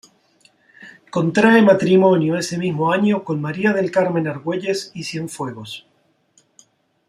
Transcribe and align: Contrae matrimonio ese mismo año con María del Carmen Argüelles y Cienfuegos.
Contrae 1.11 1.61
matrimonio 1.61 2.35
ese 2.35 2.57
mismo 2.57 2.91
año 2.91 3.23
con 3.23 3.39
María 3.39 3.71
del 3.71 3.91
Carmen 3.91 4.27
Argüelles 4.27 4.89
y 4.95 5.03
Cienfuegos. 5.03 5.85